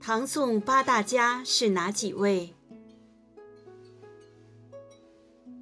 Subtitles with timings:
[0.00, 2.54] 唐宋八大家是哪几位？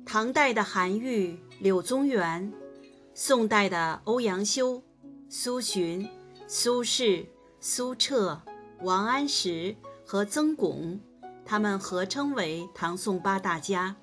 [0.04, 2.52] 唐代的韩愈、柳宗元，
[3.12, 4.82] 宋代的欧阳修、
[5.28, 6.08] 苏洵、
[6.46, 7.26] 苏轼、
[7.60, 8.40] 苏辙、
[8.82, 11.00] 王安石和曾巩，
[11.44, 13.96] 他们合称为唐宋八大家。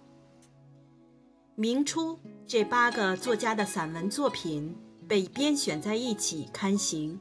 [1.56, 4.76] 明初，这八个作家的散文作品
[5.08, 7.18] 被编选在一起刊行，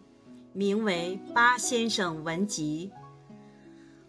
[0.53, 2.91] 名为《八先生文集》。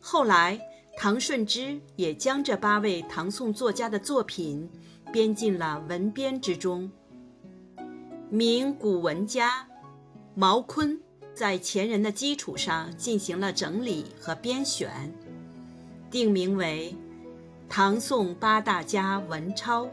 [0.05, 0.59] 后来，
[0.97, 4.69] 唐顺之也将这八位唐宋作家的作品
[5.13, 6.91] 编进了文编之中。
[8.29, 9.65] 明古文家
[10.35, 10.99] 毛坤
[11.33, 14.91] 在前人的基础上进行了整理和编选，
[16.11, 16.93] 定名为
[17.69, 19.85] 《唐宋八大家文钞》，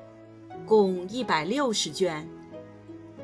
[0.66, 2.29] 共一百六十卷。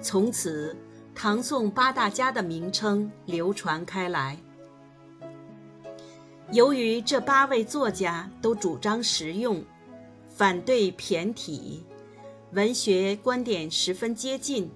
[0.00, 0.76] 从此，
[1.16, 4.38] 唐宋八大家的名称流传开来。
[6.52, 9.62] 由于这八位作家都主张实用，
[10.28, 11.84] 反对骈体，
[12.52, 14.70] 文学观点十分接近，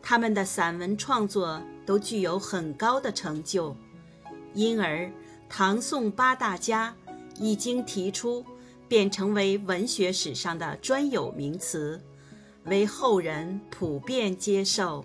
[0.00, 3.76] 他们的散文创作都具有很高的成就，
[4.54, 5.10] 因而
[5.46, 6.94] 唐宋八大家
[7.38, 8.42] 一经提出，
[8.88, 12.00] 便成为文学史上的专有名词，
[12.64, 15.04] 为后人普遍接受。